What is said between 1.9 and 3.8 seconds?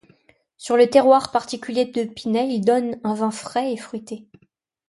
Pinet, il donne un vin frais et